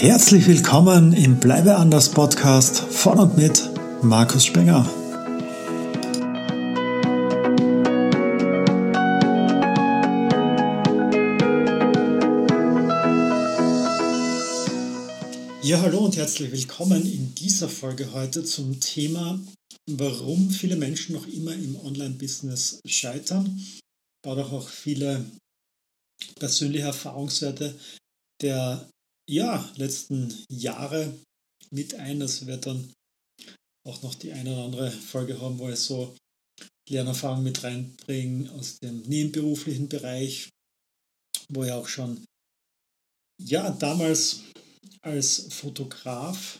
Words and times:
Herzlich 0.00 0.46
willkommen 0.46 1.12
im 1.12 1.40
Bleibe 1.40 1.74
anders 1.74 2.08
Podcast 2.08 2.78
von 2.78 3.18
und 3.18 3.36
mit 3.36 3.68
Markus 4.00 4.46
Spenger. 4.46 4.88
Ja, 15.62 15.80
hallo 15.82 16.04
und 16.04 16.16
herzlich 16.16 16.52
willkommen 16.52 17.04
in 17.04 17.34
dieser 17.34 17.68
Folge 17.68 18.12
heute 18.12 18.44
zum 18.44 18.78
Thema, 18.78 19.40
warum 19.90 20.50
viele 20.50 20.76
Menschen 20.76 21.16
noch 21.16 21.26
immer 21.26 21.54
im 21.54 21.74
Online-Business 21.74 22.78
scheitern 22.86 23.60
oder 24.24 24.46
auch 24.52 24.68
viele 24.68 25.24
persönliche 26.38 26.86
Erfahrungswerte 26.86 27.74
der 28.40 28.88
ja, 29.28 29.70
letzten 29.76 30.34
Jahre 30.50 31.14
mit 31.70 31.94
ein. 31.94 32.20
Das 32.20 32.46
wird 32.46 32.66
dann 32.66 32.92
auch 33.86 34.02
noch 34.02 34.14
die 34.14 34.32
eine 34.32 34.52
oder 34.52 34.64
andere 34.64 34.90
Folge 34.90 35.40
haben, 35.40 35.58
wo 35.58 35.68
ich 35.68 35.78
so 35.78 36.16
Lernerfahrung 36.88 37.42
mit 37.42 37.62
reinbringe 37.62 38.50
aus 38.52 38.78
dem 38.78 39.02
nebenberuflichen 39.02 39.88
Bereich, 39.88 40.48
wo 41.50 41.64
ich 41.64 41.72
auch 41.72 41.88
schon 41.88 42.24
ja 43.40 43.70
damals 43.70 44.40
als 45.02 45.52
Fotograf 45.52 46.58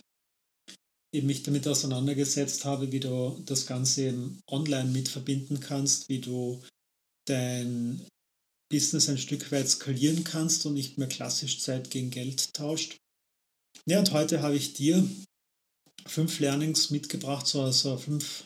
eben 1.15 1.27
mich 1.27 1.43
damit 1.43 1.67
auseinandergesetzt 1.67 2.65
habe, 2.67 2.93
wie 2.93 3.01
du 3.01 3.43
das 3.47 3.67
Ganze 3.67 4.03
eben 4.03 4.41
online 4.51 4.91
mit 4.91 5.09
verbinden 5.09 5.61
kannst, 5.61 6.09
wie 6.09 6.21
du 6.21 6.63
dein 7.27 8.07
Business 8.71 9.09
ein 9.09 9.19
Stück 9.19 9.51
weit 9.51 9.69
skalieren 9.69 10.25
kannst 10.25 10.67
und 10.67 10.75
nicht 10.75 10.99
mehr 10.99 11.09
klassisch 11.09 11.61
Zeit 11.61 11.91
gegen 11.91 12.11
Geld 12.11 12.53
tauscht. 12.55 12.97
Ja, 13.87 13.99
und 13.99 14.13
heute 14.13 14.43
habe 14.43 14.57
ich 14.57 14.75
dir 14.75 15.09
fünf 16.07 16.41
Learnings 16.41 16.91
mitgebracht, 16.91 17.47
so 17.47 17.63
also 17.63 17.97
fünf 17.97 18.45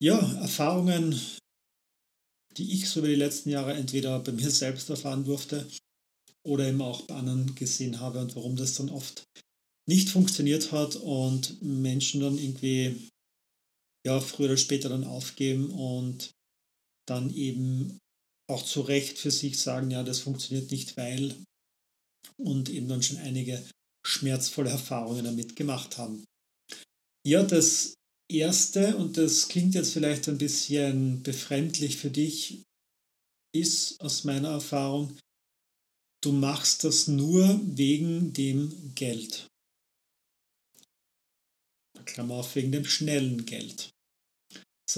ja, 0.00 0.18
Erfahrungen, 0.40 1.20
die 2.56 2.72
ich 2.72 2.88
so 2.88 3.00
über 3.00 3.08
die 3.08 3.14
letzten 3.14 3.50
Jahre 3.50 3.74
entweder 3.74 4.18
bei 4.20 4.32
mir 4.32 4.50
selbst 4.50 4.90
erfahren 4.90 5.24
durfte 5.24 5.68
oder 6.44 6.68
eben 6.68 6.82
auch 6.82 7.02
bei 7.02 7.14
anderen 7.14 7.54
gesehen 7.54 8.00
habe 8.00 8.20
und 8.20 8.36
warum 8.36 8.56
das 8.56 8.74
dann 8.74 8.90
oft 8.90 9.24
nicht 9.86 10.10
funktioniert 10.10 10.70
hat 10.72 10.96
und 10.96 11.62
Menschen 11.62 12.20
dann 12.20 12.38
irgendwie 12.38 13.08
ja 14.04 14.20
früher 14.20 14.46
oder 14.46 14.56
später 14.56 14.88
dann 14.88 15.04
aufgeben 15.04 15.70
und 15.70 16.30
dann 17.06 17.34
eben 17.34 17.98
auch 18.48 18.64
zu 18.64 18.80
Recht 18.80 19.18
für 19.18 19.30
sich 19.30 19.58
sagen, 19.58 19.90
ja, 19.90 20.02
das 20.02 20.20
funktioniert 20.20 20.70
nicht, 20.70 20.96
weil 20.96 21.34
und 22.36 22.68
eben 22.68 22.88
dann 22.88 23.02
schon 23.02 23.18
einige 23.18 23.62
schmerzvolle 24.06 24.70
Erfahrungen 24.70 25.24
damit 25.24 25.56
gemacht 25.56 25.98
haben. 25.98 26.24
Ja, 27.26 27.42
das 27.42 27.94
Erste, 28.30 28.96
und 28.96 29.16
das 29.16 29.48
klingt 29.48 29.74
jetzt 29.74 29.92
vielleicht 29.92 30.28
ein 30.28 30.38
bisschen 30.38 31.22
befremdlich 31.22 31.96
für 31.96 32.10
dich, 32.10 32.62
ist 33.54 34.00
aus 34.00 34.24
meiner 34.24 34.50
Erfahrung, 34.50 35.18
du 36.22 36.32
machst 36.32 36.84
das 36.84 37.08
nur 37.08 37.60
wegen 37.64 38.32
dem 38.32 38.94
Geld. 38.94 39.46
Klammer 42.04 42.36
auf, 42.36 42.54
wegen 42.54 42.72
dem 42.72 42.84
schnellen 42.84 43.44
Geld. 43.44 43.90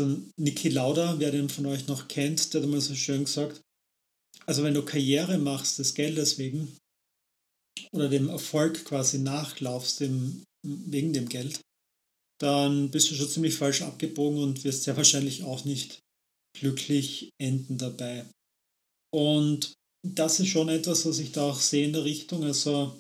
So 0.01 0.19
Niki 0.39 0.71
Lauda, 0.71 1.19
wer 1.19 1.31
den 1.31 1.51
von 1.51 1.67
euch 1.67 1.87
noch 1.87 2.09
kennt, 2.09 2.55
der 2.55 2.63
hat 2.63 2.69
immer 2.69 2.81
so 2.81 2.95
schön 2.95 3.25
gesagt, 3.25 3.61
also 4.47 4.63
wenn 4.63 4.73
du 4.73 4.83
Karriere 4.83 5.37
machst 5.37 5.79
des 5.79 5.95
Geldes 5.95 6.39
wegen 6.39 6.75
oder 7.93 8.09
dem 8.09 8.31
Erfolg 8.31 8.87
quasi 8.87 9.19
nachlaufst 9.19 10.01
dem, 10.01 10.43
wegen 10.65 11.13
dem 11.13 11.29
Geld, 11.29 11.61
dann 12.41 12.91
bist 12.91 13.11
du 13.11 13.15
schon 13.15 13.29
ziemlich 13.29 13.57
falsch 13.57 13.83
abgebogen 13.83 14.43
und 14.43 14.65
wirst 14.65 14.85
sehr 14.85 14.97
wahrscheinlich 14.97 15.45
auch 15.45 15.67
nicht 15.67 16.01
glücklich 16.59 17.29
enden 17.39 17.77
dabei. 17.77 18.25
Und 19.13 19.75
das 20.03 20.41
ist 20.41 20.49
schon 20.49 20.71
etwas, 20.71 21.05
was 21.05 21.19
ich 21.19 21.33
da 21.33 21.51
auch 21.51 21.61
sehe 21.61 21.85
in 21.85 21.93
der 21.93 22.05
Richtung. 22.05 22.43
Also 22.45 22.99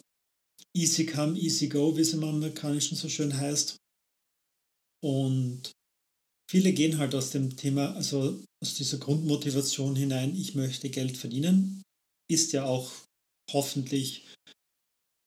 easy 0.76 1.06
come, 1.06 1.38
easy 1.38 1.68
go, 1.68 1.96
wie 1.96 2.02
es 2.02 2.12
im 2.12 2.24
Amerikanischen 2.24 2.96
so 2.96 3.08
schön 3.08 3.34
heißt. 3.34 3.76
Und 5.02 5.72
viele 6.50 6.72
gehen 6.72 6.98
halt 6.98 7.14
aus 7.14 7.30
dem 7.30 7.56
Thema, 7.56 7.94
also 7.94 8.42
aus 8.60 8.74
dieser 8.74 8.98
Grundmotivation 8.98 9.94
hinein, 9.94 10.34
ich 10.34 10.56
möchte 10.56 10.90
Geld 10.90 11.16
verdienen, 11.16 11.82
ist 12.28 12.52
ja 12.52 12.64
auch 12.64 12.90
hoffentlich 13.52 14.26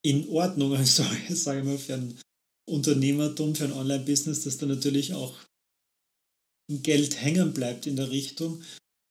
in 0.06 0.28
Ordnung, 0.28 0.74
also 0.76 1.04
sage 1.30 1.60
ich 1.60 1.66
mal, 1.66 1.78
für 1.78 1.94
ein 1.94 2.20
Unternehmertum, 2.70 3.56
für 3.56 3.66
ein 3.66 3.74
Online-Business, 3.74 4.44
dass 4.44 4.58
da 4.58 4.66
natürlich 4.66 5.14
auch 5.14 5.38
Geld 6.70 7.22
hängen 7.22 7.54
bleibt 7.54 7.88
in 7.88 7.96
der 7.96 8.10
Richtung. 8.10 8.62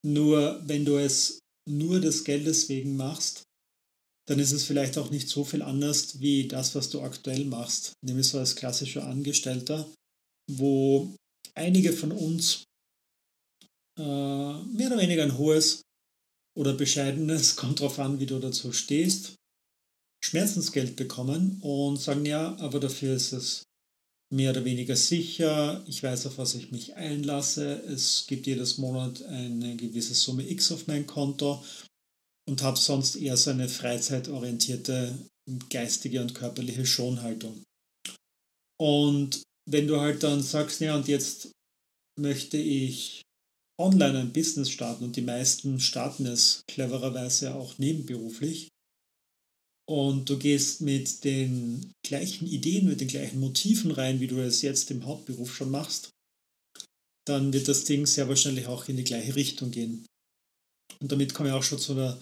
Nur 0.04 0.60
wenn 0.66 0.84
du 0.84 0.96
es 0.96 1.38
nur 1.68 2.00
des 2.00 2.24
Geldes 2.24 2.68
wegen 2.68 2.96
machst, 2.96 3.44
dann 4.28 4.38
ist 4.38 4.52
es 4.52 4.64
vielleicht 4.64 4.98
auch 4.98 5.10
nicht 5.10 5.28
so 5.28 5.44
viel 5.44 5.62
anders 5.62 6.20
wie 6.20 6.46
das, 6.46 6.74
was 6.74 6.90
du 6.90 7.00
aktuell 7.00 7.44
machst, 7.44 7.92
nämlich 8.04 8.28
so 8.28 8.38
als 8.38 8.56
klassischer 8.56 9.06
Angestellter, 9.06 9.90
wo 10.50 11.14
einige 11.54 11.92
von 11.92 12.12
uns 12.12 12.64
äh, 13.98 14.02
mehr 14.02 14.86
oder 14.88 14.98
weniger 14.98 15.22
ein 15.22 15.38
hohes 15.38 15.82
oder 16.56 16.74
bescheidenes, 16.74 17.56
kommt 17.56 17.80
darauf 17.80 17.98
an, 17.98 18.20
wie 18.20 18.26
du 18.26 18.38
dazu 18.38 18.72
stehst, 18.72 19.34
Schmerzensgeld 20.24 20.96
bekommen 20.96 21.58
und 21.62 22.00
sagen, 22.00 22.24
ja, 22.24 22.56
aber 22.58 22.80
dafür 22.80 23.16
ist 23.16 23.32
es 23.32 23.64
mehr 24.32 24.52
oder 24.52 24.64
weniger 24.64 24.96
sicher, 24.96 25.84
ich 25.86 26.02
weiß, 26.02 26.26
auf 26.26 26.38
was 26.38 26.54
ich 26.54 26.70
mich 26.70 26.94
einlasse, 26.94 27.82
es 27.82 28.26
gibt 28.26 28.46
jedes 28.46 28.78
Monat 28.78 29.22
eine 29.24 29.76
gewisse 29.76 30.14
Summe 30.14 30.48
X 30.48 30.72
auf 30.72 30.86
mein 30.86 31.06
Konto 31.06 31.62
und 32.48 32.62
habe 32.62 32.78
sonst 32.78 33.16
eher 33.16 33.36
so 33.36 33.50
eine 33.50 33.68
freizeitorientierte 33.68 35.18
geistige 35.68 36.22
und 36.22 36.34
körperliche 36.34 36.86
Schonhaltung. 36.86 37.62
Und 38.80 39.42
wenn 39.68 39.86
du 39.86 40.00
halt 40.00 40.22
dann 40.22 40.42
sagst, 40.42 40.80
ja, 40.80 40.96
und 40.96 41.08
jetzt 41.08 41.50
möchte 42.18 42.58
ich 42.58 43.22
online 43.80 44.20
ein 44.20 44.32
Business 44.32 44.70
starten 44.70 45.04
und 45.04 45.16
die 45.16 45.22
meisten 45.22 45.80
starten 45.80 46.26
es 46.26 46.62
clevererweise 46.68 47.54
auch 47.54 47.78
nebenberuflich 47.78 48.68
und 49.88 50.28
du 50.28 50.38
gehst 50.38 50.80
mit 50.80 51.24
den 51.24 51.92
gleichen 52.04 52.46
Ideen, 52.46 52.86
mit 52.86 53.00
den 53.00 53.08
gleichen 53.08 53.40
Motiven 53.40 53.90
rein, 53.90 54.20
wie 54.20 54.26
du 54.26 54.38
es 54.38 54.62
jetzt 54.62 54.90
im 54.90 55.04
Hauptberuf 55.04 55.54
schon 55.54 55.70
machst, 55.70 56.10
dann 57.26 57.52
wird 57.52 57.68
das 57.68 57.84
Ding 57.84 58.06
sehr 58.06 58.28
wahrscheinlich 58.28 58.66
auch 58.66 58.88
in 58.88 58.96
die 58.96 59.04
gleiche 59.04 59.34
Richtung 59.34 59.70
gehen. 59.70 60.06
Und 61.00 61.10
damit 61.10 61.34
komme 61.34 61.48
ich 61.48 61.54
auch 61.54 61.62
schon 61.62 61.78
zu 61.78 61.94
der 61.94 62.20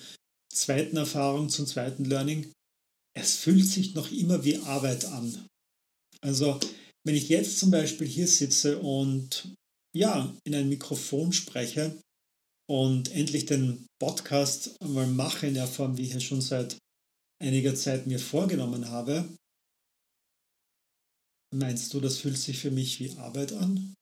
zweiten 0.52 0.96
Erfahrung, 0.96 1.48
zum 1.48 1.66
zweiten 1.66 2.04
Learning. 2.04 2.50
Es 3.14 3.36
fühlt 3.36 3.66
sich 3.66 3.94
noch 3.94 4.10
immer 4.10 4.44
wie 4.44 4.58
Arbeit 4.58 5.04
an. 5.04 5.46
Also 6.22 6.58
wenn 7.04 7.14
ich 7.14 7.28
jetzt 7.28 7.58
zum 7.58 7.70
Beispiel 7.70 8.06
hier 8.06 8.26
sitze 8.26 8.78
und 8.78 9.54
ja, 9.94 10.36
in 10.44 10.54
ein 10.54 10.68
Mikrofon 10.68 11.32
spreche 11.32 12.00
und 12.68 13.10
endlich 13.12 13.46
den 13.46 13.86
Podcast 14.00 14.76
mal 14.82 15.06
mache 15.06 15.46
in 15.46 15.54
der 15.54 15.66
Form, 15.66 15.96
wie 15.96 16.02
ich 16.02 16.14
es 16.14 16.22
schon 16.22 16.40
seit 16.40 16.78
einiger 17.42 17.74
Zeit 17.74 18.06
mir 18.06 18.18
vorgenommen 18.18 18.88
habe, 18.88 19.28
meinst 21.52 21.92
du, 21.92 22.00
das 22.00 22.18
fühlt 22.18 22.38
sich 22.38 22.58
für 22.58 22.70
mich 22.70 23.00
wie 23.00 23.16
Arbeit 23.16 23.52
an? 23.52 23.94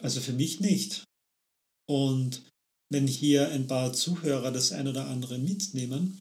Also 0.00 0.20
für 0.20 0.32
mich 0.32 0.60
nicht. 0.60 1.04
Und 1.88 2.48
wenn 2.92 3.06
hier 3.06 3.48
ein 3.48 3.66
paar 3.66 3.92
Zuhörer 3.92 4.52
das 4.52 4.72
ein 4.72 4.86
oder 4.86 5.06
andere 5.08 5.38
mitnehmen, 5.38 6.20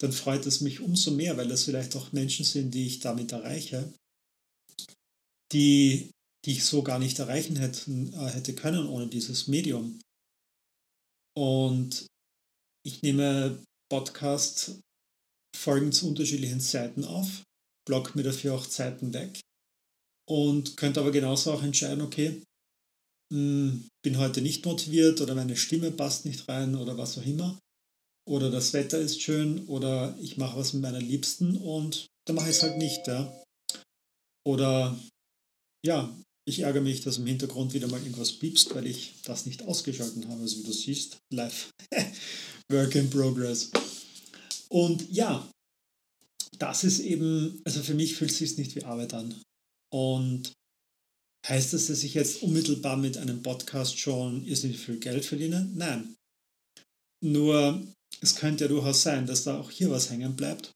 dann 0.00 0.12
freut 0.12 0.44
es 0.44 0.60
mich 0.60 0.80
umso 0.80 1.12
mehr, 1.12 1.36
weil 1.36 1.48
das 1.48 1.64
vielleicht 1.64 1.96
auch 1.96 2.12
Menschen 2.12 2.44
sind, 2.44 2.74
die 2.74 2.86
ich 2.86 3.00
damit 3.00 3.32
erreiche, 3.32 3.92
die, 5.54 6.10
die 6.44 6.52
ich 6.52 6.64
so 6.64 6.82
gar 6.82 6.98
nicht 6.98 7.18
erreichen 7.18 7.56
hätten, 7.56 8.12
äh, 8.12 8.28
hätte 8.28 8.54
können 8.54 8.86
ohne 8.86 9.06
dieses 9.06 9.48
Medium. 9.48 10.00
Und 11.36 12.06
ich 12.86 13.02
nehme 13.02 13.62
Podcast-Folgen 13.90 15.92
zu 15.92 16.08
unterschiedlichen 16.08 16.60
Zeiten 16.60 17.04
auf, 17.04 17.42
block 17.86 18.14
mir 18.14 18.24
dafür 18.24 18.54
auch 18.54 18.66
Zeiten 18.66 19.14
weg 19.14 19.40
und 20.28 20.76
könnte 20.76 21.00
aber 21.00 21.12
genauso 21.12 21.52
auch 21.52 21.62
entscheiden, 21.62 22.02
okay, 22.02 22.42
hm, 23.32 23.88
bin 24.04 24.18
heute 24.18 24.42
nicht 24.42 24.64
motiviert 24.64 25.20
oder 25.20 25.34
meine 25.34 25.56
Stimme 25.56 25.90
passt 25.90 26.26
nicht 26.26 26.48
rein 26.48 26.76
oder 26.76 26.98
was 26.98 27.18
auch 27.18 27.26
immer. 27.26 27.58
Oder 28.26 28.50
das 28.50 28.72
Wetter 28.72 28.98
ist 28.98 29.20
schön 29.20 29.66
oder 29.66 30.16
ich 30.20 30.38
mache 30.38 30.58
was 30.58 30.72
mit 30.72 30.82
meiner 30.82 31.00
Liebsten 31.00 31.58
und 31.58 32.06
dann 32.26 32.36
mache 32.36 32.48
ich 32.48 32.56
es 32.56 32.62
halt 32.62 32.78
nicht. 32.78 33.06
Ja. 33.06 33.42
Oder 34.46 34.98
ja, 35.84 36.14
ich 36.46 36.60
ärgere 36.60 36.82
mich, 36.82 37.00
dass 37.02 37.18
im 37.18 37.26
Hintergrund 37.26 37.72
wieder 37.74 37.88
mal 37.88 38.00
irgendwas 38.00 38.32
piepst, 38.32 38.74
weil 38.74 38.86
ich 38.86 39.14
das 39.24 39.46
nicht 39.46 39.62
ausgeschalten 39.62 40.28
habe. 40.28 40.42
Also 40.42 40.58
wie 40.58 40.64
du 40.64 40.72
siehst, 40.72 41.18
live. 41.32 41.70
Work 42.70 42.94
in 42.94 43.10
progress. 43.10 43.70
Und 44.68 45.10
ja, 45.10 45.50
das 46.58 46.84
ist 46.84 47.00
eben, 47.00 47.60
also 47.64 47.82
für 47.82 47.94
mich 47.94 48.16
fühlt 48.16 48.30
es 48.30 48.38
sich 48.38 48.56
nicht 48.56 48.74
wie 48.74 48.84
Arbeit 48.84 49.14
an. 49.14 49.34
Und 49.92 50.52
heißt 51.46 51.72
das, 51.72 51.86
dass 51.86 52.02
ich 52.02 52.14
jetzt 52.14 52.42
unmittelbar 52.42 52.96
mit 52.96 53.16
einem 53.18 53.42
Podcast 53.42 53.98
schon 53.98 54.44
irrsinnig 54.44 54.78
viel 54.78 54.98
Geld 54.98 55.24
verdiene? 55.24 55.70
Nein. 55.74 56.14
Nur 57.22 57.86
es 58.20 58.36
könnte 58.36 58.64
ja 58.64 58.68
durchaus 58.68 59.02
sein, 59.02 59.26
dass 59.26 59.44
da 59.44 59.60
auch 59.60 59.70
hier 59.70 59.90
was 59.90 60.10
hängen 60.10 60.36
bleibt. 60.36 60.72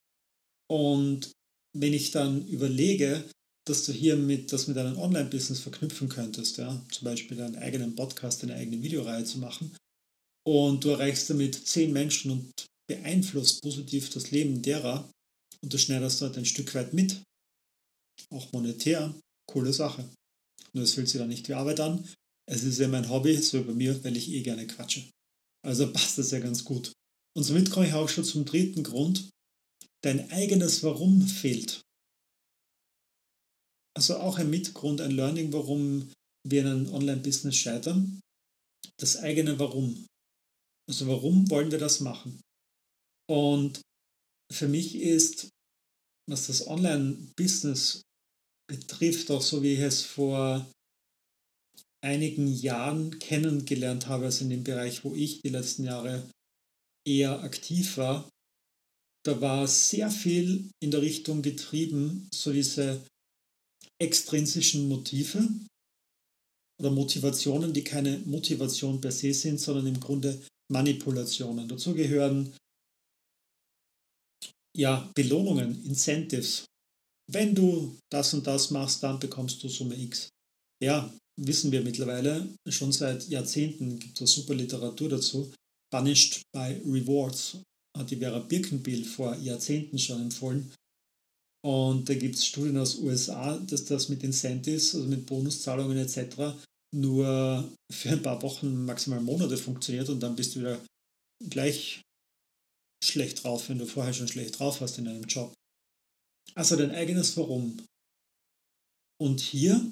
Und 0.71 1.33
wenn 1.77 1.93
ich 1.93 2.11
dann 2.11 2.47
überlege, 2.47 3.25
dass 3.69 3.85
du 3.85 3.93
hier 3.93 4.17
mit, 4.17 4.53
das 4.53 4.67
mit 4.67 4.77
einem 4.77 4.99
Online-Business 4.99 5.61
verknüpfen 5.61 6.09
könntest, 6.09 6.59
ja, 6.59 6.81
zum 6.91 7.05
Beispiel 7.05 7.37
deinen 7.37 7.57
eigenen 7.57 7.95
Podcast, 7.95 8.43
eine 8.43 8.55
eigene 8.55 8.83
Videoreihe 8.83 9.25
zu 9.25 9.39
machen, 9.39 9.77
und 10.47 10.85
du 10.85 10.91
erreichst 10.91 11.29
damit 11.29 11.55
zehn 11.67 11.93
Menschen 11.93 12.31
und 12.31 12.67
beeinflusst 12.89 13.61
positiv 13.63 14.09
das 14.11 14.31
Leben 14.31 14.63
derer 14.63 15.11
und 15.61 15.73
du 15.73 15.79
schneiderst 15.79 16.23
dort 16.23 16.39
ein 16.39 16.47
Stück 16.47 16.75
weit 16.75 16.95
mit, 16.95 17.21
auch 18.31 18.51
monetär, 18.53 19.15
coole 19.47 19.73
Sache. 19.73 20.09
Nur 20.73 20.85
es 20.85 20.95
fühlt 20.95 21.09
sich 21.09 21.19
dann 21.19 21.29
nicht 21.29 21.49
wie 21.49 21.55
Arbeit 21.55 21.81
an. 21.81 22.09
Es 22.47 22.65
ist 22.65 22.79
ja 22.79 22.89
mein 22.89 23.09
Hobby, 23.11 23.37
so 23.37 23.63
bei 23.63 23.75
mir, 23.75 24.03
weil 24.05 24.17
ich 24.17 24.31
eh 24.31 24.43
gerne 24.43 24.67
quatsche. 24.67 25.05
Also 25.67 25.93
passt 25.93 26.17
das 26.17 26.31
ja 26.31 26.41
ganz 26.41 26.65
gut. 26.65 26.93
Und 27.37 27.43
somit 27.43 27.71
komme 27.71 27.87
ich 27.87 27.93
auch 27.93 28.09
schon 28.09 28.25
zum 28.25 28.45
dritten 28.45 28.83
Grund. 28.83 29.29
Dein 30.03 30.31
eigenes 30.31 30.83
Warum 30.83 31.21
fehlt. 31.27 31.83
Also 33.97 34.19
auch 34.19 34.39
ein 34.39 34.51
Mitgrund, 34.51 35.01
ein 35.01 35.11
Learning, 35.11 35.53
warum 35.53 36.13
wir 36.47 36.63
in 36.63 36.67
einem 36.67 36.95
Online-Business 36.95 37.57
scheitern. 37.57 38.21
Das 38.99 39.17
eigene 39.17 39.59
Warum. 39.59 40.07
Also 40.89 41.07
warum 41.07 41.51
wollen 41.51 41.71
wir 41.71 41.79
das 41.79 42.01
machen? 42.01 42.41
Und 43.31 43.81
für 44.51 44.69
mich 44.69 44.95
ist, 44.95 45.49
was 46.29 46.47
das 46.47 46.67
Online-Business 46.67 48.03
betrifft, 48.69 49.31
auch 49.31 49.43
so 49.43 49.63
wie 49.63 49.75
ich 49.75 49.81
es 49.81 50.03
vor 50.03 50.71
einigen 52.03 52.47
Jahren 52.49 53.19
kennengelernt 53.19 54.07
habe, 54.07 54.27
also 54.27 54.45
in 54.45 54.51
dem 54.51 54.65
Bereich, 54.65 55.05
wo 55.05 55.15
ich 55.15 55.43
die 55.43 55.51
letzten 55.51 55.85
Jahre 55.85 56.31
eher 57.07 57.43
aktiv 57.43 57.97
war, 57.97 58.29
da 59.27 59.41
war 59.41 59.67
sehr 59.67 60.11
viel 60.11 60.71
in 60.81 60.91
der 60.91 61.03
Richtung 61.03 61.43
getrieben, 61.43 62.29
so 62.33 62.53
diese 62.53 63.05
extrinsischen 64.01 64.89
Motive 64.89 65.49
oder 66.81 66.91
Motivationen, 66.91 67.73
die 67.73 67.85
keine 67.85 68.19
Motivation 68.19 69.01
per 69.01 69.13
se 69.13 69.35
sind, 69.35 69.61
sondern 69.61 69.87
im 69.87 70.01
Grunde 70.01 70.41
Manipulationen. 70.71 71.69
Dazu 71.69 71.95
gehören 71.95 72.55
ja 74.77 75.11
Belohnungen, 75.15 75.85
Incentives. 75.85 76.67
Wenn 77.31 77.55
du 77.55 77.99
das 78.11 78.33
und 78.35 78.47
das 78.47 78.71
machst, 78.71 79.03
dann 79.03 79.19
bekommst 79.19 79.63
du 79.63 79.69
Summe 79.69 79.97
X. 79.97 80.29
Ja, 80.83 81.13
wissen 81.37 81.73
wir 81.73 81.83
mittlerweile, 81.83 82.49
schon 82.69 82.93
seit 82.93 83.29
Jahrzehnten 83.29 83.99
gibt 83.99 84.21
es 84.21 84.33
super 84.33 84.55
Literatur 84.55 85.09
dazu. 85.09 85.53
Punished 85.91 86.43
by 86.53 86.81
Rewards 86.85 87.59
hat 87.97 88.11
die 88.11 88.17
Vera 88.17 88.39
Birkenbiel 88.39 89.05
vor 89.05 89.35
Jahrzehnten 89.37 89.99
schon 89.99 90.23
empfohlen. 90.23 90.71
Und 91.65 92.09
da 92.09 92.15
gibt 92.15 92.37
es 92.37 92.47
Studien 92.47 92.79
aus 92.79 92.99
USA, 92.99 93.59
dass 93.59 93.85
das 93.85 94.09
mit 94.09 94.23
Incentives, 94.23 94.95
also 94.95 95.07
mit 95.07 95.27
Bonuszahlungen 95.27 95.99
etc. 95.99 96.57
nur 96.95 97.69
für 97.91 98.11
ein 98.11 98.23
paar 98.23 98.41
Wochen, 98.43 98.85
maximal 98.85 99.21
Monate 99.21 99.57
funktioniert 99.57 100.09
und 100.09 100.21
dann 100.21 100.37
bist 100.37 100.55
du 100.55 100.61
wieder 100.61 100.81
gleich 101.51 102.03
schlecht 103.05 103.43
drauf, 103.43 103.69
wenn 103.69 103.79
du 103.79 103.87
vorher 103.87 104.13
schon 104.13 104.29
schlecht 104.29 104.59
drauf 104.59 104.81
hast 104.81 104.99
in 104.99 105.09
einem 105.09 105.25
Job. 105.25 105.53
Also 106.55 106.77
dein 106.77 106.93
eigenes 106.93 107.37
Warum. 107.37 107.85
Und 109.21 109.41
hier 109.41 109.91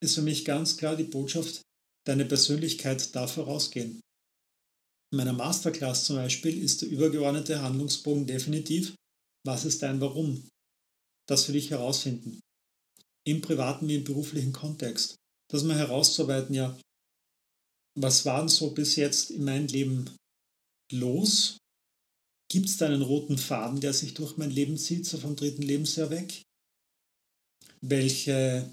ist 0.00 0.14
für 0.14 0.22
mich 0.22 0.44
ganz 0.44 0.76
klar 0.76 0.96
die 0.96 1.04
Botschaft, 1.04 1.62
deine 2.06 2.24
Persönlichkeit 2.24 3.14
darf 3.14 3.34
vorausgehen. 3.34 4.00
In 5.12 5.16
meiner 5.16 5.32
Masterclass 5.32 6.04
zum 6.04 6.16
Beispiel 6.16 6.62
ist 6.62 6.82
der 6.82 6.88
übergeordnete 6.88 7.60
Handlungsbogen 7.60 8.26
definitiv, 8.26 8.94
was 9.44 9.64
ist 9.64 9.82
dein 9.82 10.00
Warum? 10.00 10.48
Das 11.28 11.44
für 11.44 11.52
dich 11.52 11.70
herausfinden. 11.70 12.40
Im 13.26 13.40
privaten 13.42 13.88
wie 13.88 13.96
im 13.96 14.04
beruflichen 14.04 14.52
Kontext. 14.52 15.16
Das 15.50 15.62
mal 15.62 15.76
herauszuarbeiten, 15.76 16.54
ja, 16.54 16.78
was 18.00 18.24
war 18.24 18.40
denn 18.40 18.48
so 18.48 18.70
bis 18.70 18.96
jetzt 18.96 19.30
in 19.30 19.44
meinem 19.44 19.66
Leben 19.66 20.16
los? 20.92 21.58
Gibt 22.50 22.66
es 22.66 22.78
da 22.78 22.86
einen 22.86 23.02
roten 23.02 23.36
Faden, 23.36 23.80
der 23.80 23.92
sich 23.92 24.14
durch 24.14 24.36
mein 24.36 24.50
Leben 24.50 24.78
zieht, 24.78 25.04
so 25.04 25.18
vom 25.18 25.36
dritten 25.36 25.62
Lebensjahr 25.62 26.10
weg? 26.10 26.42
Welche 27.80 28.70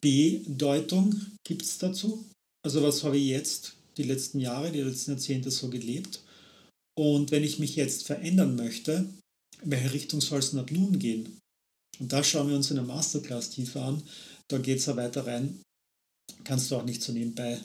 Bedeutung 0.00 1.14
gibt 1.44 1.62
es 1.62 1.78
dazu? 1.78 2.28
Also 2.64 2.82
was 2.82 3.04
habe 3.04 3.18
ich 3.18 3.26
jetzt 3.26 3.76
die 3.96 4.02
letzten 4.02 4.40
Jahre, 4.40 4.72
die 4.72 4.80
letzten 4.80 5.12
Jahrzehnte 5.12 5.50
so 5.50 5.70
gelebt? 5.70 6.22
Und 6.98 7.30
wenn 7.30 7.44
ich 7.44 7.60
mich 7.60 7.76
jetzt 7.76 8.06
verändern 8.06 8.56
möchte, 8.56 9.08
in 9.62 9.70
welche 9.70 9.92
Richtung 9.92 10.20
soll 10.20 10.38
es 10.38 10.54
ab 10.54 10.70
nun 10.70 10.98
gehen? 10.98 11.38
Und 11.98 12.12
da 12.12 12.22
schauen 12.22 12.48
wir 12.48 12.56
uns 12.56 12.70
in 12.70 12.76
der 12.76 12.84
Masterclass 12.84 13.50
tiefer 13.50 13.82
an. 13.82 14.02
Da 14.48 14.58
geht 14.58 14.78
es 14.78 14.86
ja 14.86 14.96
weiter 14.96 15.26
rein. 15.26 15.60
Kannst 16.44 16.70
du 16.70 16.76
auch 16.76 16.84
nicht 16.84 17.02
so 17.02 17.12
nebenbei 17.12 17.60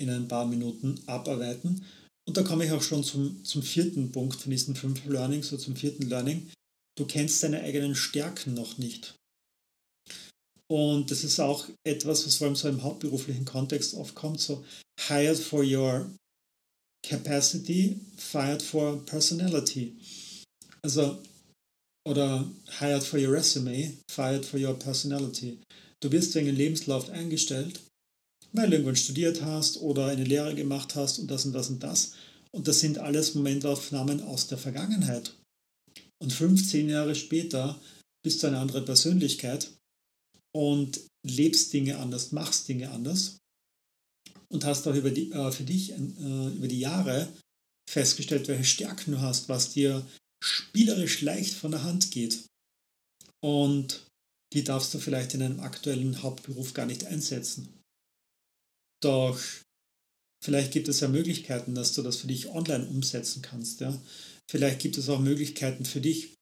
in 0.00 0.10
ein 0.10 0.28
paar 0.28 0.46
Minuten 0.46 1.00
abarbeiten. 1.06 1.84
Und 2.28 2.36
da 2.36 2.42
komme 2.42 2.64
ich 2.64 2.72
auch 2.72 2.82
schon 2.82 3.02
zum, 3.02 3.44
zum 3.44 3.62
vierten 3.62 4.12
Punkt 4.12 4.40
von 4.40 4.50
diesen 4.50 4.76
fünf 4.76 5.04
Learnings, 5.06 5.48
so 5.48 5.56
zum 5.56 5.76
vierten 5.76 6.08
Learning. 6.08 6.50
Du 6.96 7.06
kennst 7.06 7.42
deine 7.42 7.62
eigenen 7.62 7.94
Stärken 7.94 8.54
noch 8.54 8.78
nicht. 8.78 9.14
Und 10.70 11.10
das 11.10 11.24
ist 11.24 11.40
auch 11.40 11.66
etwas, 11.84 12.26
was 12.26 12.36
vor 12.36 12.46
allem 12.46 12.56
so 12.56 12.68
im 12.68 12.82
hauptberuflichen 12.82 13.46
Kontext 13.46 13.94
aufkommt, 13.94 14.40
so 14.40 14.64
hired 15.08 15.38
for 15.38 15.64
your 15.64 16.10
capacity, 17.02 17.98
fired 18.16 18.62
for 18.62 19.02
personality. 19.06 19.96
Also, 20.82 21.22
oder 22.06 22.48
hired 22.80 23.02
for 23.02 23.18
your 23.18 23.32
resume, 23.32 23.98
fired 24.10 24.44
for 24.44 24.58
your 24.58 24.74
personality. 24.74 25.58
Du 26.00 26.10
wirst 26.12 26.34
wegen 26.34 26.54
Lebenslauf 26.54 27.10
eingestellt, 27.10 27.80
weil 28.52 28.68
du 28.68 28.76
irgendwann 28.76 28.96
studiert 28.96 29.42
hast 29.42 29.78
oder 29.78 30.06
eine 30.06 30.24
Lehre 30.24 30.54
gemacht 30.54 30.94
hast 30.94 31.18
und 31.18 31.30
das 31.30 31.44
und 31.44 31.52
das 31.52 31.68
und 31.68 31.82
das. 31.82 32.12
Und 32.50 32.66
das 32.66 32.80
sind 32.80 32.98
alles 32.98 33.34
Momentaufnahmen 33.34 34.22
aus 34.22 34.46
der 34.46 34.58
Vergangenheit. 34.58 35.34
Und 36.22 36.32
15 36.32 36.88
Jahre 36.88 37.14
später 37.14 37.80
bist 38.24 38.42
du 38.42 38.46
eine 38.46 38.58
andere 38.58 38.82
Persönlichkeit 38.82 39.70
und 40.54 41.00
lebst 41.26 41.72
Dinge 41.72 41.98
anders, 41.98 42.32
machst 42.32 42.68
Dinge 42.68 42.90
anders 42.90 43.38
und 44.48 44.64
hast 44.64 44.86
auch 44.88 44.94
über 44.94 45.10
die, 45.10 45.30
äh, 45.30 45.52
für 45.52 45.64
dich 45.64 45.92
äh, 45.92 45.96
über 45.96 46.68
die 46.68 46.80
Jahre 46.80 47.28
festgestellt, 47.88 48.48
welche 48.48 48.64
Stärken 48.64 49.12
du 49.12 49.20
hast, 49.20 49.48
was 49.48 49.70
dir 49.70 50.06
spielerisch 50.42 51.20
leicht 51.20 51.54
von 51.54 51.70
der 51.70 51.84
Hand 51.84 52.10
geht. 52.10 52.44
Und 53.40 54.04
die 54.52 54.64
darfst 54.64 54.94
du 54.94 54.98
vielleicht 54.98 55.34
in 55.34 55.42
einem 55.42 55.60
aktuellen 55.60 56.22
Hauptberuf 56.22 56.74
gar 56.74 56.86
nicht 56.86 57.04
einsetzen. 57.04 57.68
Doch 59.02 59.40
vielleicht 60.42 60.72
gibt 60.72 60.88
es 60.88 61.00
ja 61.00 61.08
Möglichkeiten, 61.08 61.74
dass 61.74 61.92
du 61.92 62.02
das 62.02 62.16
für 62.16 62.26
dich 62.26 62.48
online 62.48 62.86
umsetzen 62.86 63.42
kannst. 63.42 63.80
Ja? 63.80 64.00
Vielleicht 64.50 64.80
gibt 64.80 64.96
es 64.96 65.08
auch 65.08 65.20
Möglichkeiten 65.20 65.84
für 65.84 66.00
dich, 66.00 66.34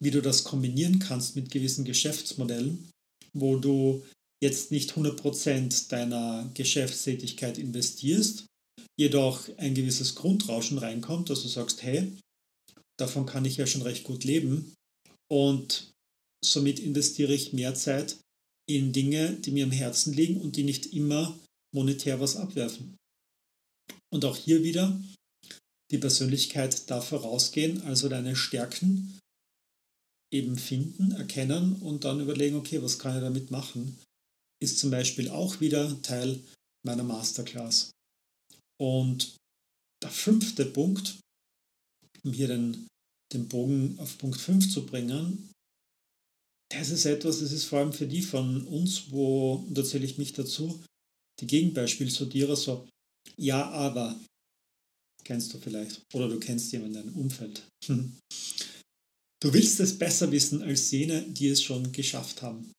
wie 0.00 0.10
du 0.10 0.22
das 0.22 0.44
kombinieren 0.44 1.00
kannst 1.00 1.36
mit 1.36 1.50
gewissen 1.50 1.84
Geschäftsmodellen, 1.84 2.88
wo 3.32 3.56
du 3.56 4.04
jetzt 4.42 4.70
nicht 4.70 4.92
100% 4.92 5.88
deiner 5.88 6.48
Geschäftstätigkeit 6.54 7.58
investierst, 7.58 8.46
jedoch 8.96 9.48
ein 9.56 9.74
gewisses 9.74 10.14
Grundrauschen 10.14 10.78
reinkommt, 10.78 11.30
dass 11.30 11.42
du 11.42 11.48
sagst, 11.48 11.82
hey, 11.82 12.12
davon 12.98 13.26
kann 13.26 13.44
ich 13.44 13.56
ja 13.56 13.66
schon 13.66 13.82
recht 13.82 14.04
gut 14.04 14.24
leben 14.24 14.74
und 15.30 15.92
somit 16.44 16.78
investiere 16.80 17.34
ich 17.34 17.52
mehr 17.52 17.74
Zeit 17.74 18.18
in 18.68 18.92
Dinge, 18.92 19.34
die 19.34 19.50
mir 19.50 19.64
am 19.64 19.70
Herzen 19.70 20.12
liegen 20.12 20.40
und 20.40 20.56
die 20.56 20.64
nicht 20.64 20.92
immer 20.92 21.38
monetär 21.74 22.20
was 22.20 22.36
abwerfen. 22.36 22.96
Und 24.12 24.24
auch 24.24 24.36
hier 24.36 24.62
wieder, 24.62 24.98
die 25.90 25.98
Persönlichkeit 25.98 26.90
darf 26.90 27.08
vorausgehen, 27.08 27.82
also 27.82 28.08
deine 28.08 28.36
Stärken 28.36 29.18
eben 30.32 30.58
finden, 30.58 31.12
erkennen 31.12 31.76
und 31.76 32.04
dann 32.04 32.20
überlegen, 32.20 32.56
okay, 32.56 32.82
was 32.82 32.98
kann 32.98 33.16
ich 33.16 33.22
damit 33.22 33.50
machen, 33.50 33.98
ist 34.62 34.78
zum 34.78 34.90
Beispiel 34.90 35.30
auch 35.30 35.60
wieder 35.60 36.00
Teil 36.02 36.40
meiner 36.84 37.04
Masterclass. 37.04 37.90
Und 38.80 39.36
der 40.02 40.10
fünfte 40.10 40.66
Punkt, 40.66 41.18
um 42.24 42.32
hier 42.32 42.48
den, 42.48 42.86
den 43.32 43.48
Bogen 43.48 43.98
auf 43.98 44.18
Punkt 44.18 44.40
5 44.40 44.72
zu 44.72 44.86
bringen, 44.86 45.52
das 46.70 46.90
ist 46.90 47.06
etwas, 47.06 47.40
das 47.40 47.52
ist 47.52 47.64
vor 47.64 47.78
allem 47.78 47.92
für 47.92 48.06
die 48.06 48.22
von 48.22 48.66
uns, 48.66 49.10
wo, 49.10 49.54
und 49.66 49.76
da 49.76 49.84
zähle 49.84 50.04
ich 50.04 50.18
mich 50.18 50.34
dazu, 50.34 50.82
die 51.40 51.46
Gegenbeispielssortierer 51.46 52.56
so, 52.56 52.88
ja, 53.36 53.70
aber, 53.70 54.18
kennst 55.24 55.52
du 55.54 55.58
vielleicht, 55.58 56.02
oder 56.12 56.28
du 56.28 56.38
kennst 56.38 56.72
jemanden 56.72 56.96
in 56.96 57.06
deinem 57.06 57.16
Umfeld. 57.16 57.62
Du 59.40 59.52
willst 59.52 59.78
es 59.78 59.96
besser 59.96 60.32
wissen 60.32 60.62
als 60.62 60.90
jene, 60.90 61.22
die 61.22 61.46
es 61.46 61.62
schon 61.62 61.92
geschafft 61.92 62.42
haben. 62.42 62.72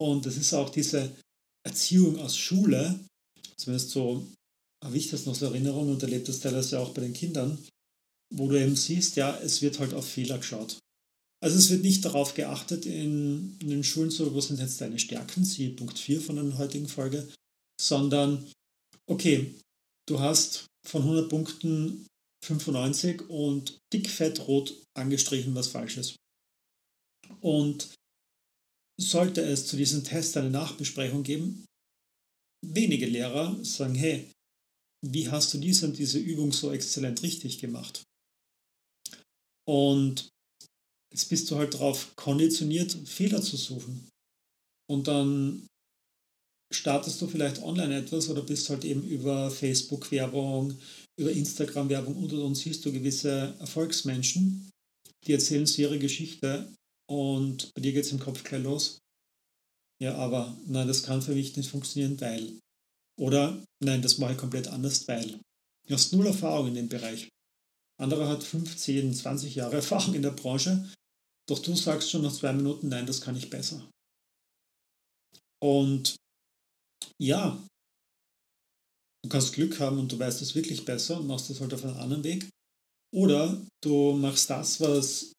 Und 0.00 0.24
das 0.24 0.38
ist 0.38 0.54
auch 0.54 0.70
diese 0.70 1.14
Erziehung 1.62 2.18
aus 2.18 2.38
Schule, 2.38 2.98
zumindest 3.58 3.90
so 3.90 4.26
habe 4.82 4.96
ich 4.96 5.10
das 5.10 5.26
noch 5.26 5.34
so 5.34 5.46
Erinnerung 5.46 5.90
und 5.90 6.02
erlebt 6.02 6.28
das 6.28 6.40
teilweise 6.40 6.80
auch 6.80 6.94
bei 6.94 7.02
den 7.02 7.12
Kindern, 7.12 7.58
wo 8.34 8.48
du 8.48 8.60
eben 8.60 8.76
siehst, 8.76 9.16
ja, 9.16 9.36
es 9.38 9.62
wird 9.62 9.78
halt 9.78 9.94
auf 9.94 10.08
Fehler 10.08 10.38
geschaut. 10.38 10.78
Also 11.42 11.58
es 11.58 11.70
wird 11.70 11.82
nicht 11.82 12.04
darauf 12.04 12.34
geachtet 12.34 12.86
in, 12.86 13.56
in 13.60 13.68
den 13.68 13.84
Schulen, 13.84 14.10
so 14.10 14.34
wo 14.34 14.40
sind 14.40 14.58
jetzt 14.58 14.80
deine 14.80 14.98
Stärken, 14.98 15.44
siehe 15.44 15.70
Punkt 15.70 15.98
4 15.98 16.20
von 16.20 16.36
der 16.36 16.58
heutigen 16.58 16.88
Folge, 16.88 17.28
sondern, 17.80 18.50
okay, 19.08 19.54
du 20.08 20.18
hast 20.20 20.66
von 20.86 21.02
100 21.02 21.28
Punkten 21.28 22.06
95 22.44 23.28
und 23.28 23.78
dick, 23.92 24.08
fett, 24.08 24.46
rot 24.48 24.74
angestrichen, 24.96 25.54
was 25.54 25.68
falsch 25.68 25.98
ist. 25.98 26.16
Und 27.40 27.94
sollte 28.98 29.42
es 29.42 29.66
zu 29.66 29.76
diesem 29.76 30.04
Test 30.04 30.36
eine 30.36 30.50
Nachbesprechung 30.50 31.22
geben, 31.22 31.66
wenige 32.64 33.06
Lehrer 33.06 33.62
sagen, 33.64 33.94
hey, 33.94 34.30
wie 35.04 35.28
hast 35.28 35.52
du 35.52 35.58
diese 35.58 35.86
und 35.86 35.98
diese 35.98 36.18
Übung 36.18 36.52
so 36.52 36.72
exzellent 36.72 37.22
richtig 37.22 37.58
gemacht? 37.58 38.02
Und 39.68 40.28
jetzt 41.12 41.28
bist 41.28 41.50
du 41.50 41.56
halt 41.56 41.74
darauf 41.74 42.14
konditioniert, 42.16 42.92
Fehler 43.06 43.42
zu 43.42 43.56
suchen. 43.56 44.08
Und 44.88 45.08
dann 45.08 45.66
startest 46.72 47.20
du 47.20 47.26
vielleicht 47.26 47.62
online 47.62 47.96
etwas 47.96 48.28
oder 48.28 48.42
bist 48.42 48.68
halt 48.70 48.84
eben 48.84 49.02
über 49.02 49.50
Facebook-Werbung, 49.50 50.78
über 51.18 51.30
Instagram-Werbung 51.30 52.16
und 52.16 52.32
und 52.32 52.54
siehst 52.54 52.84
du 52.84 52.92
gewisse 52.92 53.54
Erfolgsmenschen, 53.58 54.70
die 55.26 55.32
erzählen 55.32 55.66
sie 55.66 55.82
ihre 55.82 55.98
Geschichte 55.98 56.72
und 57.08 57.72
bei 57.74 57.82
dir 57.82 57.92
geht 57.92 58.04
es 58.04 58.12
im 58.12 58.20
Kopf 58.20 58.42
gleich 58.44 58.62
los. 58.62 58.98
Ja, 60.02 60.14
aber 60.16 60.56
nein, 60.66 60.88
das 60.88 61.02
kann 61.02 61.22
für 61.22 61.34
mich 61.34 61.56
nicht 61.56 61.70
funktionieren, 61.70 62.20
weil. 62.20 62.58
Oder 63.18 63.64
nein, 63.82 64.02
das 64.02 64.18
mache 64.18 64.32
ich 64.32 64.38
komplett 64.38 64.68
anders, 64.68 65.08
weil. 65.08 65.40
Du 65.86 65.94
hast 65.94 66.12
null 66.12 66.26
Erfahrung 66.26 66.68
in 66.68 66.74
dem 66.74 66.88
Bereich. 66.88 67.28
Anderer 67.98 68.28
hat 68.28 68.42
15, 68.42 69.14
20 69.14 69.54
Jahre 69.54 69.76
Erfahrung 69.76 70.14
in 70.14 70.22
der 70.22 70.30
Branche, 70.30 70.90
doch 71.48 71.60
du 71.60 71.74
sagst 71.74 72.10
schon 72.10 72.22
nach 72.22 72.32
zwei 72.32 72.52
Minuten, 72.52 72.88
nein, 72.88 73.06
das 73.06 73.20
kann 73.20 73.36
ich 73.36 73.48
besser. 73.48 73.88
Und 75.62 76.16
ja, 77.18 77.62
du 79.24 79.28
kannst 79.30 79.54
Glück 79.54 79.80
haben 79.80 79.98
und 79.98 80.12
du 80.12 80.18
weißt 80.18 80.42
es 80.42 80.54
wirklich 80.54 80.84
besser 80.84 81.20
und 81.20 81.26
machst 81.26 81.48
das 81.48 81.60
halt 81.60 81.72
auf 81.72 81.84
einen 81.84 81.96
anderen 81.96 82.24
Weg. 82.24 82.48
Oder 83.14 83.64
du 83.82 84.12
machst 84.12 84.50
das, 84.50 84.80
was 84.80 85.32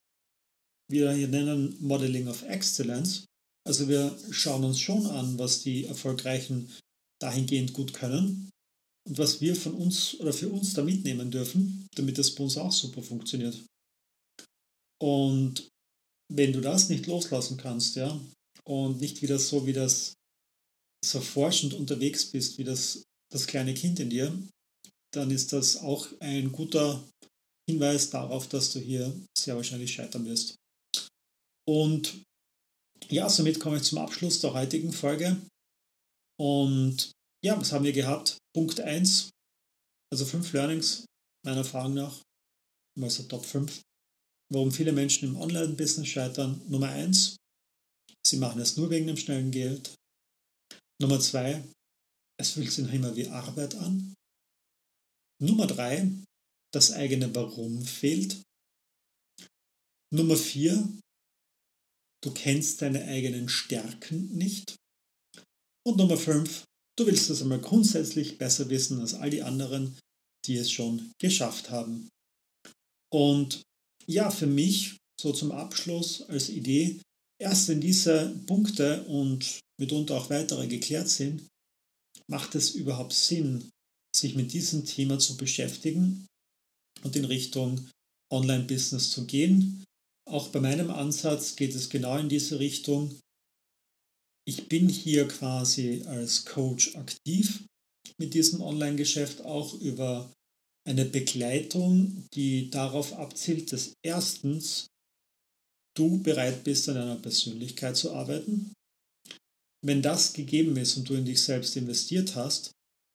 wir 0.90 1.12
hier 1.12 1.28
nennen 1.28 1.78
Modeling 1.82 2.28
of 2.28 2.42
Excellence. 2.44 3.26
Also 3.68 3.88
wir 3.88 4.18
schauen 4.32 4.64
uns 4.64 4.80
schon 4.80 5.06
an, 5.08 5.38
was 5.38 5.62
die 5.62 5.86
Erfolgreichen 5.86 6.74
dahingehend 7.20 7.74
gut 7.74 7.94
können 7.94 8.50
und 9.08 9.18
was 9.18 9.40
wir 9.40 9.56
von 9.56 9.74
uns 9.74 10.20
oder 10.20 10.34
für 10.34 10.50
uns 10.50 10.74
da 10.74 10.84
mitnehmen 10.84 11.32
dürfen, 11.32 11.88
damit 11.96 12.18
das 12.18 12.36
bei 12.36 12.44
uns 12.44 12.58
auch 12.58 12.72
super 12.72 13.02
funktioniert. 13.02 13.58
Und 15.02 15.70
wenn 16.34 16.52
du 16.52 16.60
das 16.60 16.90
nicht 16.90 17.08
loslassen 17.08 17.58
kannst, 17.58 17.96
ja, 17.96 18.20
und 18.66 19.00
nicht 19.00 19.22
wieder 19.22 19.40
so 19.40 19.66
wie 19.66 19.74
das 19.74 20.14
so 21.06 21.22
forschend 21.22 21.74
unterwegs 21.74 22.26
bist, 22.26 22.58
wie 22.58 22.66
das, 22.66 23.04
das 23.32 23.48
kleine 23.48 23.74
Kind 23.74 24.00
in 24.00 24.10
dir, 24.10 24.38
dann 25.14 25.32
ist 25.32 25.54
das 25.54 25.78
auch 25.78 26.08
ein 26.20 26.52
guter 26.52 27.02
Hinweis 27.70 28.10
darauf, 28.10 28.50
dass 28.50 28.74
du 28.74 28.80
hier 28.80 29.14
sehr 29.38 29.56
wahrscheinlich 29.56 29.94
scheitern 29.94 30.26
wirst. 30.26 30.56
Und 31.66 32.24
ja, 33.10 33.30
somit 33.30 33.60
komme 33.60 33.78
ich 33.78 33.84
zum 33.84 34.00
Abschluss 34.00 34.42
der 34.42 34.54
heutigen 34.54 34.92
Folge. 34.92 35.38
Und 36.40 37.12
ja, 37.44 37.60
was 37.60 37.72
haben 37.72 37.86
wir 37.86 37.94
gehabt? 37.94 38.38
Punkt 38.56 38.80
1, 38.80 39.30
also 40.12 40.26
fünf 40.26 40.52
Learnings 40.54 41.06
meiner 41.46 41.60
Erfahrung 41.60 41.94
nach, 41.94 42.22
also 43.00 43.24
Top 43.24 43.46
5, 43.46 43.82
warum 44.52 44.72
viele 44.72 44.92
Menschen 44.92 45.30
im 45.30 45.38
Online-Business 45.38 46.08
scheitern. 46.08 46.62
Nummer 46.68 46.90
1, 46.90 47.38
sie 48.26 48.38
machen 48.38 48.62
es 48.62 48.78
nur 48.78 48.90
wegen 48.90 49.08
dem 49.08 49.18
schnellen 49.18 49.52
Geld. 49.52 49.96
Nummer 51.02 51.20
2, 51.20 51.64
es 52.40 52.52
fühlt 52.52 52.72
sich 52.72 52.86
noch 52.86 52.94
immer 52.94 53.16
wie 53.16 53.28
Arbeit 53.28 53.76
an. 53.76 54.14
Nummer 55.40 55.68
3, 55.68 56.12
das 56.74 56.92
eigene 56.92 57.34
Warum 57.36 57.84
fehlt. 57.84 58.42
Nummer 60.12 60.36
4, 60.36 61.00
du 62.24 62.34
kennst 62.34 62.82
deine 62.82 63.04
eigenen 63.06 63.50
Stärken 63.50 64.34
nicht. 64.36 64.76
Und 65.86 65.98
Nummer 65.98 66.18
5, 66.18 66.66
du 66.98 67.06
willst 67.06 67.30
es 67.30 67.42
einmal 67.42 67.60
grundsätzlich 67.60 68.38
besser 68.38 68.70
wissen 68.70 69.00
als 69.00 69.14
all 69.14 69.30
die 69.30 69.44
anderen, 69.44 69.98
die 70.46 70.58
es 70.58 70.72
schon 70.72 71.12
geschafft 71.20 71.70
haben. 71.70 72.10
Und 73.12 73.62
ja, 74.06 74.32
für 74.32 74.48
mich 74.48 74.98
so 75.20 75.32
zum 75.32 75.52
Abschluss 75.52 76.22
als 76.24 76.50
Idee, 76.50 77.00
erst 77.42 77.68
wenn 77.68 77.82
diese 77.82 78.36
Punkte 78.46 79.04
und 79.04 79.60
mitunter 79.80 80.16
auch 80.16 80.30
weitere 80.30 80.68
geklärt 80.68 81.10
sind, 81.10 81.48
macht 82.30 82.56
es 82.56 82.72
überhaupt 82.72 83.14
Sinn, 83.14 83.70
sich 84.16 84.36
mit 84.36 84.54
diesem 84.54 84.86
Thema 84.86 85.20
zu 85.20 85.38
beschäftigen 85.38 86.26
und 87.04 87.16
in 87.16 87.26
Richtung 87.26 87.90
Online-Business 88.32 89.12
zu 89.12 89.26
gehen. 89.26 89.84
Auch 90.28 90.50
bei 90.50 90.60
meinem 90.60 90.90
Ansatz 90.90 91.56
geht 91.56 91.74
es 91.76 91.90
genau 91.90 92.18
in 92.18 92.30
diese 92.30 92.60
Richtung. 92.60 93.18
Ich 94.48 94.70
bin 94.70 94.88
hier 94.88 95.28
quasi 95.28 96.04
als 96.06 96.46
Coach 96.46 96.96
aktiv 96.96 97.66
mit 98.18 98.34
diesem 98.34 98.62
Online-Geschäft 98.62 99.44
auch 99.44 99.74
über 99.82 100.32
eine 100.88 101.04
Begleitung, 101.04 102.26
die 102.34 102.70
darauf 102.70 103.12
abzielt, 103.12 103.74
dass 103.74 103.94
erstens 104.06 104.88
du 105.98 106.24
bereit 106.24 106.64
bist, 106.64 106.88
an 106.88 106.96
einer 106.96 107.18
Persönlichkeit 107.18 107.98
zu 107.98 108.14
arbeiten. 108.14 108.72
Wenn 109.86 110.02
das 110.02 110.32
gegeben 110.32 110.78
ist 110.78 110.96
und 110.96 111.10
du 111.10 111.16
in 111.16 111.26
dich 111.26 111.44
selbst 111.44 111.76
investiert 111.76 112.36
hast 112.36 112.72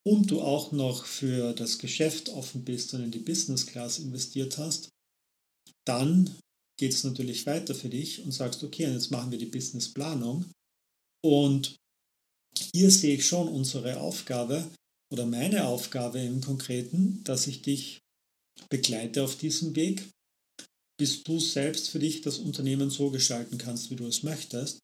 und 0.06 0.30
du 0.30 0.42
auch 0.42 0.70
noch 0.70 1.06
für 1.06 1.54
das 1.54 1.78
Geschäft 1.78 2.28
offen 2.28 2.62
bist 2.62 2.92
und 2.92 3.04
in 3.04 3.10
die 3.10 3.18
Business 3.20 3.66
Class 3.66 3.98
investiert 3.98 4.58
hast, 4.58 4.90
dann 5.86 6.36
geht 6.78 6.92
es 6.92 7.04
natürlich 7.04 7.46
weiter 7.46 7.74
für 7.74 7.88
dich 7.88 8.22
und 8.22 8.32
sagst, 8.32 8.62
okay, 8.62 8.92
jetzt 8.92 9.10
machen 9.10 9.30
wir 9.30 9.38
die 9.38 9.46
Businessplanung. 9.46 10.44
Und 11.24 11.76
hier 12.72 12.90
sehe 12.90 13.14
ich 13.16 13.26
schon 13.26 13.48
unsere 13.48 14.00
Aufgabe 14.00 14.70
oder 15.12 15.26
meine 15.26 15.66
Aufgabe 15.66 16.20
im 16.20 16.40
Konkreten, 16.40 17.22
dass 17.24 17.46
ich 17.46 17.62
dich 17.62 18.00
begleite 18.68 19.22
auf 19.22 19.36
diesem 19.36 19.74
Weg, 19.76 20.08
bis 20.98 21.22
du 21.22 21.38
selbst 21.38 21.90
für 21.90 21.98
dich 21.98 22.22
das 22.22 22.38
Unternehmen 22.38 22.90
so 22.90 23.10
gestalten 23.10 23.58
kannst, 23.58 23.90
wie 23.90 23.96
du 23.96 24.06
es 24.06 24.22
möchtest. 24.22 24.78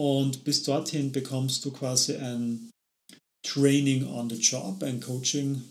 Und 0.00 0.44
bis 0.44 0.62
dorthin 0.62 1.12
bekommst 1.12 1.64
du 1.64 1.72
quasi 1.72 2.14
ein 2.16 2.70
Training 3.44 4.04
on 4.04 4.30
the 4.30 4.36
Job, 4.36 4.82
ein 4.82 5.00
Coaching 5.00 5.62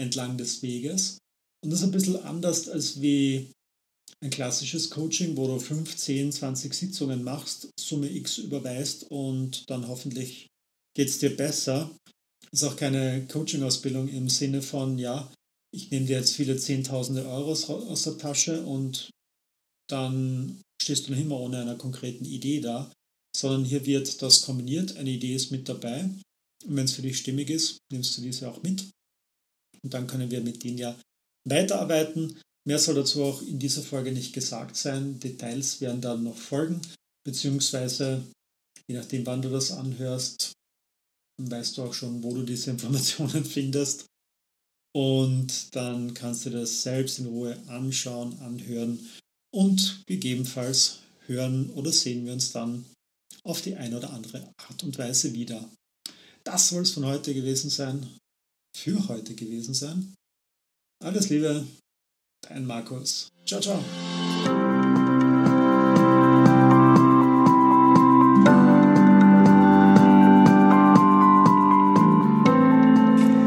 entlang 0.00 0.36
des 0.36 0.62
Weges. 0.62 1.18
Und 1.64 1.70
das 1.70 1.80
ist 1.80 1.86
ein 1.86 1.92
bisschen 1.92 2.22
anders 2.22 2.68
als 2.68 3.00
wie 3.00 3.50
ein 4.20 4.30
klassisches 4.30 4.90
Coaching, 4.90 5.36
wo 5.36 5.46
du 5.46 5.58
5, 5.58 5.96
10, 5.96 6.32
20 6.32 6.74
Sitzungen 6.74 7.22
machst, 7.22 7.68
Summe 7.78 8.10
X 8.10 8.38
überweist 8.38 9.04
und 9.10 9.68
dann 9.70 9.88
hoffentlich 9.88 10.48
geht 10.94 11.08
es 11.08 11.18
dir 11.18 11.36
besser. 11.36 11.90
Ist 12.50 12.64
auch 12.64 12.76
keine 12.76 13.26
Coaching-Ausbildung 13.26 14.08
im 14.08 14.28
Sinne 14.28 14.62
von, 14.62 14.98
ja, 14.98 15.32
ich 15.74 15.90
nehme 15.90 16.06
dir 16.06 16.18
jetzt 16.18 16.34
viele 16.34 16.56
Zehntausende 16.56 17.26
Euros 17.26 17.68
aus 17.68 18.02
der 18.04 18.18
Tasche 18.18 18.64
und 18.64 19.10
dann 19.88 20.60
stehst 20.80 21.06
du 21.06 21.12
noch 21.12 21.18
immer 21.18 21.38
ohne 21.40 21.60
einer 21.60 21.76
konkreten 21.76 22.24
Idee 22.24 22.60
da, 22.60 22.90
sondern 23.36 23.64
hier 23.64 23.84
wird 23.86 24.22
das 24.22 24.42
kombiniert, 24.42 24.96
eine 24.96 25.10
Idee 25.10 25.34
ist 25.34 25.50
mit 25.50 25.68
dabei 25.68 26.04
und 26.64 26.76
wenn 26.76 26.84
es 26.84 26.94
für 26.94 27.02
dich 27.02 27.18
stimmig 27.18 27.50
ist, 27.50 27.78
nimmst 27.92 28.16
du 28.16 28.22
diese 28.22 28.50
auch 28.50 28.62
mit 28.62 28.88
und 29.82 29.94
dann 29.94 30.06
können 30.06 30.30
wir 30.30 30.40
mit 30.40 30.64
denen 30.64 30.78
ja 30.78 30.98
weiterarbeiten. 31.44 32.40
Mehr 32.66 32.78
soll 32.78 32.96
dazu 32.96 33.22
auch 33.24 33.42
in 33.42 33.58
dieser 33.58 33.82
Folge 33.82 34.12
nicht 34.12 34.32
gesagt 34.32 34.76
sein. 34.76 35.20
Details 35.20 35.80
werden 35.80 36.00
dann 36.00 36.24
noch 36.24 36.36
folgen, 36.36 36.80
beziehungsweise 37.24 38.24
je 38.88 38.96
nachdem, 38.96 39.24
wann 39.26 39.42
du 39.42 39.50
das 39.50 39.72
anhörst, 39.72 40.52
weißt 41.40 41.78
du 41.78 41.82
auch 41.82 41.94
schon, 41.94 42.22
wo 42.22 42.34
du 42.34 42.42
diese 42.42 42.70
Informationen 42.72 43.44
findest. 43.44 44.06
Und 44.94 45.74
dann 45.76 46.14
kannst 46.14 46.46
du 46.46 46.50
das 46.50 46.82
selbst 46.82 47.18
in 47.18 47.26
Ruhe 47.26 47.58
anschauen, 47.68 48.38
anhören 48.40 48.98
und 49.54 50.02
gegebenenfalls 50.06 51.00
hören 51.26 51.70
oder 51.70 51.92
sehen 51.92 52.24
wir 52.24 52.32
uns 52.32 52.52
dann 52.52 52.84
auf 53.44 53.62
die 53.62 53.76
eine 53.76 53.98
oder 53.98 54.10
andere 54.12 54.52
Art 54.56 54.82
und 54.82 54.98
Weise 54.98 55.34
wieder. 55.34 55.70
Das 56.44 56.68
soll 56.68 56.82
es 56.82 56.92
von 56.92 57.04
heute 57.04 57.34
gewesen 57.34 57.70
sein, 57.70 58.16
für 58.76 59.08
heute 59.08 59.34
gewesen 59.34 59.74
sein. 59.74 60.14
Alles 61.04 61.28
Liebe, 61.28 61.66
Dein 62.48 62.66
Markus. 62.66 63.28
Ciao, 63.44 63.60
ciao. 63.60 63.78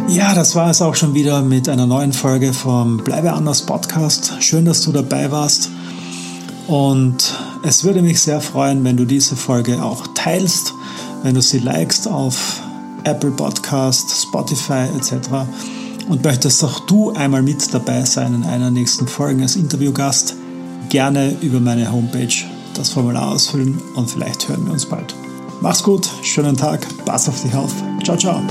Ja, 0.07 0.35
das 0.35 0.55
war 0.55 0.69
es 0.69 0.83
auch 0.83 0.93
schon 0.93 1.15
wieder 1.15 1.41
mit 1.41 1.67
einer 1.67 1.87
neuen 1.87 2.13
Folge 2.13 2.53
vom 2.53 2.97
Bleibe 2.97 3.33
anders 3.33 3.65
Podcast. 3.65 4.33
Schön, 4.39 4.65
dass 4.65 4.81
du 4.81 4.91
dabei 4.91 5.31
warst. 5.31 5.71
Und 6.67 7.33
es 7.63 7.83
würde 7.83 8.03
mich 8.03 8.21
sehr 8.21 8.39
freuen, 8.39 8.83
wenn 8.83 8.97
du 8.97 9.05
diese 9.05 9.35
Folge 9.35 9.81
auch 9.81 10.05
teilst, 10.13 10.75
wenn 11.23 11.33
du 11.33 11.41
sie 11.41 11.59
likest 11.59 12.07
auf 12.07 12.61
Apple 13.03 13.31
Podcast, 13.31 14.11
Spotify 14.11 14.85
etc. 14.95 15.47
Und 16.07 16.23
möchtest 16.23 16.63
auch 16.63 16.79
du 16.81 17.11
einmal 17.11 17.41
mit 17.41 17.73
dabei 17.73 18.03
sein 18.05 18.33
in 18.33 18.43
einer 18.43 18.71
nächsten 18.71 19.07
Folge 19.07 19.43
als 19.43 19.55
Interviewgast, 19.55 20.35
gerne 20.89 21.35
über 21.41 21.59
meine 21.59 21.91
Homepage 21.91 22.33
das 22.75 22.89
Formular 22.89 23.31
ausfüllen 23.31 23.79
und 23.95 24.09
vielleicht 24.09 24.47
hören 24.47 24.65
wir 24.65 24.73
uns 24.73 24.85
bald. 24.85 25.13
Mach's 25.61 25.83
gut, 25.83 26.09
schönen 26.23 26.57
Tag, 26.57 26.85
pass 27.05 27.29
auf 27.29 27.41
dich 27.41 27.53
auf. 27.53 27.71
Ciao, 28.03 28.17
ciao. 28.17 28.41